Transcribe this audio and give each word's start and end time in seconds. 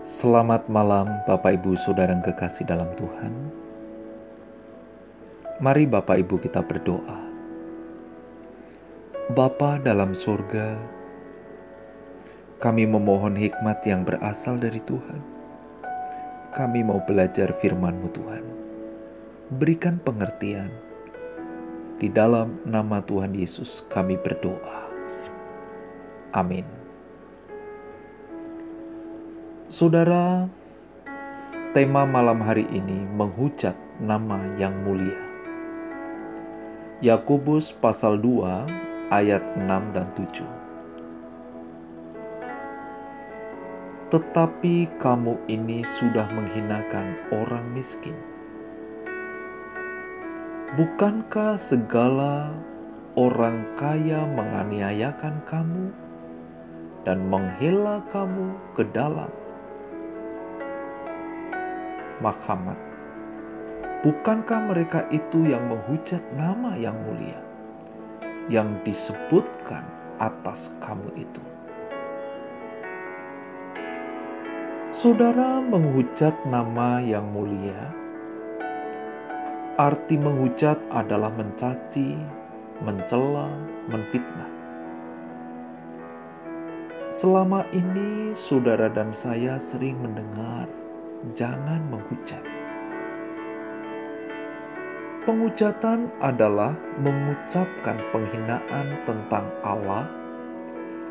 Selamat 0.00 0.64
malam, 0.64 1.20
Bapak 1.28 1.60
Ibu, 1.60 1.76
saudara 1.76 2.16
yang 2.16 2.24
kekasih 2.24 2.64
dalam 2.64 2.88
Tuhan. 2.96 3.36
Mari, 5.60 5.84
Bapak 5.84 6.24
Ibu, 6.24 6.40
kita 6.40 6.64
berdoa. 6.64 7.20
Bapa 9.36 9.76
dalam 9.76 10.16
surga, 10.16 10.80
kami 12.64 12.88
memohon 12.88 13.36
hikmat 13.36 13.84
yang 13.84 14.00
berasal 14.08 14.56
dari 14.56 14.80
Tuhan. 14.80 15.20
Kami 16.56 16.80
mau 16.80 17.04
belajar 17.04 17.52
firman-Mu, 17.60 18.08
Tuhan. 18.08 18.44
Berikan 19.60 20.00
pengertian. 20.00 20.72
Di 22.00 22.08
dalam 22.08 22.56
nama 22.64 23.04
Tuhan 23.04 23.36
Yesus, 23.36 23.84
kami 23.92 24.16
berdoa. 24.16 24.80
Amin. 26.32 26.79
Saudara, 29.70 30.50
tema 31.70 32.02
malam 32.02 32.42
hari 32.42 32.66
ini 32.74 33.06
menghujat 33.14 33.78
nama 34.02 34.42
yang 34.58 34.74
mulia. 34.82 35.14
Yakobus 36.98 37.70
pasal 37.70 38.18
2 38.18 38.66
ayat 39.14 39.54
6 39.54 39.94
dan 39.94 40.10
7. 40.18 40.42
Tetapi 44.10 44.90
kamu 44.98 45.38
ini 45.46 45.86
sudah 45.86 46.26
menghinakan 46.34 47.14
orang 47.30 47.70
miskin. 47.70 48.18
Bukankah 50.74 51.54
segala 51.54 52.50
orang 53.14 53.70
kaya 53.78 54.26
menganiayakan 54.34 55.38
kamu 55.46 55.94
dan 57.06 57.22
menghela 57.30 58.02
kamu 58.10 58.50
ke 58.74 58.82
dalam 58.90 59.30
Muhammad. 62.20 62.76
Bukankah 64.00 64.72
mereka 64.72 65.04
itu 65.12 65.44
yang 65.44 65.68
menghujat 65.68 66.24
nama 66.32 66.72
yang 66.76 66.96
mulia 67.04 67.36
yang 68.48 68.80
disebutkan 68.80 69.84
atas 70.16 70.72
kamu 70.80 71.08
itu? 71.20 71.42
Saudara 74.96 75.60
menghujat 75.60 76.32
nama 76.48 77.00
yang 77.00 77.28
mulia. 77.28 77.92
Arti 79.80 80.20
menghujat 80.20 80.76
adalah 80.92 81.32
mencaci, 81.32 82.20
mencela, 82.84 83.48
menfitnah. 83.88 84.50
Selama 87.08 87.64
ini, 87.72 88.36
saudara 88.36 88.92
dan 88.92 89.12
saya 89.16 89.56
sering 89.56 90.04
mendengar 90.04 90.79
jangan 91.36 91.84
menghujat. 91.92 92.42
Penghujatan 95.28 96.08
adalah 96.24 96.72
mengucapkan 96.96 98.00
penghinaan 98.08 99.04
tentang 99.04 99.52
Allah 99.60 100.08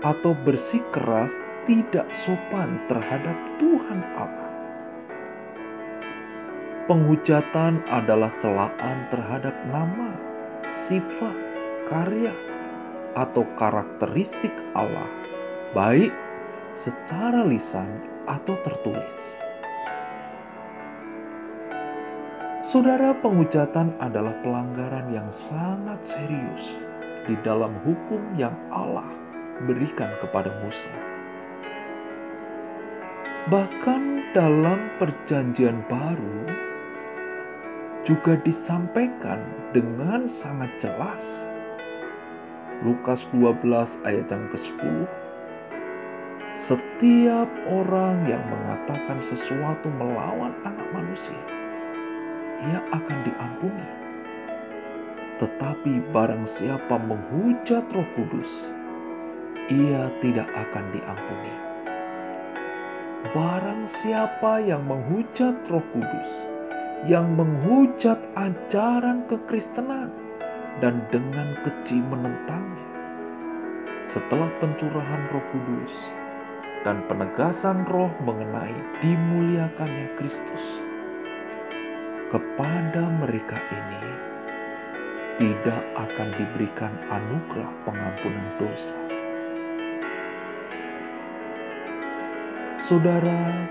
atau 0.00 0.32
bersikeras 0.32 1.36
tidak 1.68 2.08
sopan 2.16 2.80
terhadap 2.88 3.36
Tuhan 3.60 4.00
Allah. 4.16 4.50
Penghujatan 6.88 7.84
adalah 7.86 8.32
celaan 8.40 9.06
terhadap 9.12 9.54
nama, 9.68 10.16
sifat, 10.72 11.36
karya, 11.86 12.34
atau 13.14 13.46
karakteristik 13.54 14.56
Allah, 14.74 15.06
baik 15.76 16.10
secara 16.74 17.46
lisan 17.46 18.00
atau 18.26 18.58
tertulis. 18.64 19.49
Saudara, 22.60 23.16
penghujatan 23.16 23.96
adalah 24.04 24.36
pelanggaran 24.44 25.08
yang 25.08 25.32
sangat 25.32 26.04
serius 26.04 26.76
di 27.24 27.32
dalam 27.40 27.72
hukum 27.88 28.20
yang 28.36 28.52
Allah 28.68 29.08
berikan 29.64 30.12
kepada 30.20 30.52
Musa. 30.60 30.92
Bahkan 33.48 34.36
dalam 34.36 34.92
Perjanjian 35.00 35.88
Baru 35.88 36.44
juga 38.04 38.36
disampaikan 38.44 39.40
dengan 39.72 40.28
sangat 40.28 40.76
jelas. 40.76 41.48
Lukas 42.84 43.24
12 43.32 44.04
ayat 44.04 44.28
yang 44.28 44.44
ke-10 44.52 45.08
Setiap 46.52 47.48
orang 47.72 48.28
yang 48.28 48.44
mengatakan 48.52 49.24
sesuatu 49.24 49.88
melawan 49.96 50.52
anak 50.68 50.88
manusia 50.92 51.59
ia 52.68 52.80
akan 52.92 53.18
diampuni. 53.24 53.86
Tetapi 55.40 56.12
barang 56.12 56.44
siapa 56.44 57.00
menghujat 57.00 57.88
Roh 57.96 58.04
Kudus, 58.12 58.68
ia 59.72 60.12
tidak 60.20 60.52
akan 60.52 60.84
diampuni. 60.92 61.54
Barang 63.32 63.88
siapa 63.88 64.60
yang 64.60 64.84
menghujat 64.84 65.64
Roh 65.72 65.84
Kudus, 65.96 66.30
yang 67.08 67.32
menghujat 67.40 68.20
ajaran 68.36 69.24
kekristenan 69.24 70.12
dan 70.84 71.00
dengan 71.08 71.56
keji 71.64 72.04
menentangnya, 72.04 72.88
setelah 74.04 74.52
pencurahan 74.60 75.24
Roh 75.32 75.44
Kudus 75.56 76.12
dan 76.84 77.00
penegasan 77.08 77.88
Roh 77.88 78.12
mengenai 78.24 78.76
dimuliakannya 79.00 80.12
Kristus 80.20 80.89
kepada 82.30 83.10
mereka 83.10 83.58
ini 83.74 84.02
tidak 85.34 85.82
akan 85.98 86.30
diberikan 86.38 86.94
anugerah 87.10 87.70
pengampunan 87.82 88.48
dosa. 88.54 88.94
Saudara, 92.78 93.66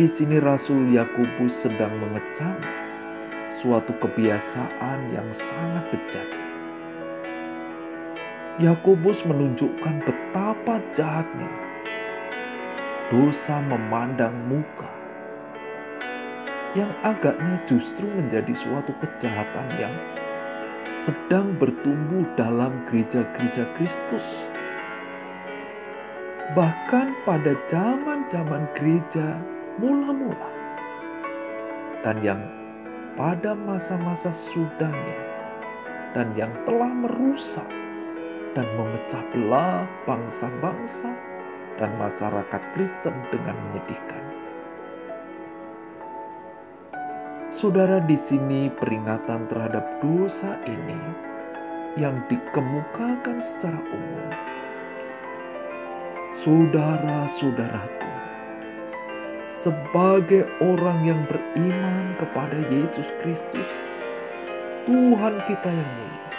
di 0.00 0.08
sini 0.08 0.40
Rasul 0.40 0.92
Yakobus 0.96 1.68
sedang 1.68 1.92
mengecam 2.00 2.56
suatu 3.52 3.92
kebiasaan 4.00 5.12
yang 5.12 5.28
sangat 5.32 5.84
bejat. 5.92 6.28
Yakobus 8.60 9.24
menunjukkan 9.24 10.04
betapa 10.04 10.80
jahatnya 10.92 11.48
dosa 13.08 13.64
memandang 13.64 14.36
muka 14.48 14.91
yang 16.72 16.88
agaknya 17.04 17.60
justru 17.68 18.08
menjadi 18.08 18.52
suatu 18.56 18.96
kejahatan 19.00 19.68
yang 19.76 19.94
sedang 20.96 21.52
bertumbuh 21.60 22.24
dalam 22.36 22.84
gereja-gereja 22.88 23.68
Kristus. 23.76 24.48
Bahkan 26.52 27.24
pada 27.24 27.56
zaman-zaman 27.68 28.68
gereja 28.76 29.40
mula-mula 29.80 30.52
dan 32.04 32.20
yang 32.20 32.42
pada 33.16 33.56
masa-masa 33.56 34.32
sudahnya 34.32 35.16
dan 36.12 36.32
yang 36.36 36.52
telah 36.68 36.92
merusak 36.92 37.68
dan 38.52 38.68
memecah 38.76 39.24
belah 39.32 39.88
bangsa-bangsa 40.04 41.08
dan 41.80 41.88
masyarakat 41.96 42.62
Kristen 42.76 43.16
dengan 43.32 43.56
menyedihkan. 43.68 44.31
Saudara, 47.62 48.02
di 48.02 48.18
sini 48.18 48.66
peringatan 48.74 49.46
terhadap 49.46 50.02
dosa 50.02 50.58
ini 50.66 50.98
yang 51.94 52.26
dikemukakan 52.26 53.38
secara 53.38 53.78
umum. 53.86 54.30
Saudara-saudaraku, 56.34 58.10
sebagai 59.46 60.50
orang 60.58 61.06
yang 61.06 61.22
beriman 61.30 62.18
kepada 62.18 62.66
Yesus 62.66 63.14
Kristus, 63.22 63.70
Tuhan 64.82 65.38
kita 65.46 65.70
yang 65.70 65.90
mulia, 66.02 66.30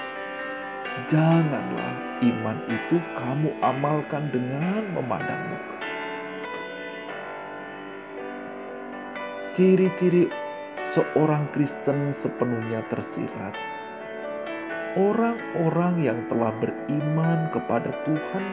janganlah 1.08 2.20
iman 2.20 2.60
itu 2.68 3.00
kamu 3.16 3.48
amalkan 3.64 4.28
dengan 4.28 4.92
memandang 4.92 5.56
muka. 5.56 5.80
Ciri-ciri 9.56 10.43
seorang 10.84 11.48
Kristen 11.56 12.12
sepenuhnya 12.12 12.84
tersirat. 12.92 13.56
Orang-orang 14.94 16.04
yang 16.04 16.20
telah 16.30 16.54
beriman 16.62 17.50
kepada 17.50 17.90
Tuhan 18.06 18.46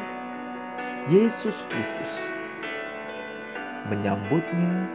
Yesus 1.13 1.61
Kristus 1.69 2.17
menyambutnya, 3.93 4.87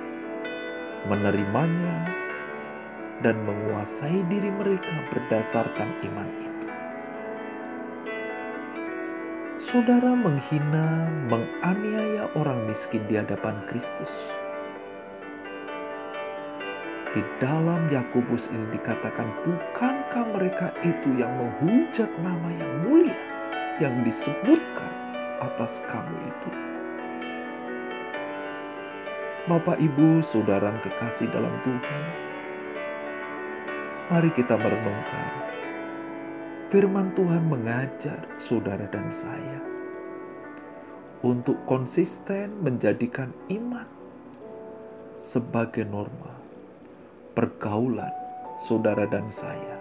menerimanya, 1.05 2.07
dan 3.19 3.43
menguasai 3.43 4.23
diri 4.31 4.49
mereka 4.49 4.95
berdasarkan 5.11 5.89
iman 6.07 6.29
itu. 6.39 6.55
saudara 9.65 10.13
menghina, 10.13 11.09
menganiaya 11.25 12.29
orang 12.37 12.69
miskin 12.69 13.01
di 13.09 13.17
hadapan 13.17 13.59
Kristus. 13.65 14.29
Di 17.15 17.23
dalam 17.39 17.87
Yakobus 17.87 18.51
ini 18.51 18.75
dikatakan, 18.75 19.47
bukankah 19.47 20.35
mereka 20.35 20.75
itu 20.83 21.15
yang 21.15 21.31
menghujat 21.39 22.11
nama 22.19 22.51
yang 22.51 22.83
mulia 22.83 23.15
yang 23.79 24.03
disebutkan 24.03 24.91
atas 25.39 25.79
kamu 25.87 26.11
itu? 26.27 26.51
Bapak, 29.47 29.79
Ibu, 29.79 30.19
Saudara 30.19 30.75
kekasih 30.83 31.31
dalam 31.31 31.55
Tuhan, 31.63 32.03
mari 34.11 34.27
kita 34.35 34.59
merenungkan. 34.59 35.47
Firman 36.67 37.15
Tuhan 37.15 37.47
mengajar 37.47 38.27
saudara 38.35 38.91
dan 38.91 39.07
saya 39.07 39.63
untuk 41.23 41.63
konsisten 41.63 42.59
menjadikan 42.59 43.31
iman 43.47 43.87
sebagai 45.15 45.87
norma 45.87 46.44
pergaulan 47.35 48.11
saudara 48.55 49.03
dan 49.03 49.27
saya. 49.27 49.75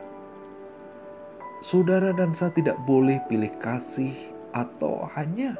Saudara 1.62 2.10
dan 2.12 2.34
saya 2.34 2.50
tidak 2.52 2.76
boleh 2.84 3.22
pilih 3.30 3.54
kasih 3.62 4.12
atau 4.52 5.06
hanya 5.14 5.56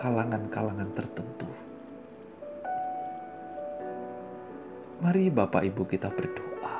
kalangan-kalangan 0.00 0.88
tertentu. 0.96 1.50
Mari 5.04 5.28
Bapak 5.28 5.66
Ibu 5.66 5.84
kita 5.84 6.08
berdoa. 6.08 6.76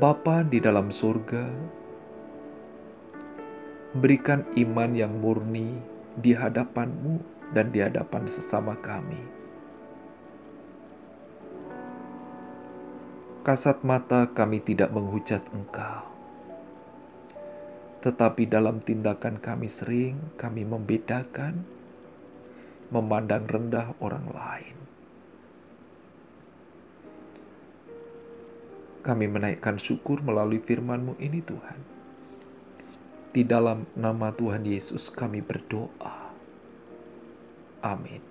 Bapa 0.00 0.40
di 0.46 0.62
dalam 0.64 0.88
surga, 0.88 1.44
berikan 3.98 4.46
iman 4.56 4.90
yang 4.96 5.12
murni 5.20 5.84
di 6.16 6.32
hadapanmu 6.32 7.20
dan 7.52 7.68
di 7.68 7.84
hadapan 7.84 8.24
sesama 8.24 8.72
kami. 8.80 9.39
Kasat 13.40 13.88
mata 13.88 14.36
kami 14.36 14.60
tidak 14.60 14.92
menghujat 14.92 15.40
engkau. 15.56 16.04
Tetapi 18.04 18.44
dalam 18.44 18.84
tindakan 18.84 19.40
kami 19.40 19.64
sering 19.64 20.36
kami 20.36 20.68
membedakan, 20.68 21.64
memandang 22.92 23.48
rendah 23.48 23.96
orang 24.04 24.28
lain. 24.28 24.76
Kami 29.00 29.24
menaikkan 29.24 29.80
syukur 29.80 30.20
melalui 30.20 30.60
firman-Mu 30.60 31.16
ini 31.16 31.40
Tuhan. 31.40 31.80
Di 33.32 33.40
dalam 33.48 33.88
nama 33.96 34.36
Tuhan 34.36 34.68
Yesus 34.68 35.08
kami 35.08 35.40
berdoa. 35.40 36.28
Amin. 37.80 38.29